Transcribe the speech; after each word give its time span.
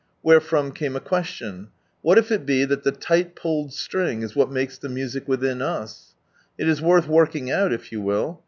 Wherefrom 0.23 0.71
came 0.71 0.95
a 0.95 0.99
question,— 0.99 1.67
what 2.01 2.17
if 2.17 2.31
it 2.31 2.43
be 2.43 2.65
that 2.65 2.81
the 2.83 2.97
light 3.07 3.35
pulled 3.35 3.69
siring 3.69 4.23
is 4.23 4.35
what 4.35 4.49
makes 4.49 4.79
the 4.79 4.89
music 4.89 5.27
wiihin 5.27 5.61
us? 5.61 6.15
It 6.57 6.67
is 6.67 6.81
worth 6.81 7.07
working 7.07 7.51
out. 7.51 7.71
if 7.71 7.91
you 7.91 8.01
will. 8.01 8.39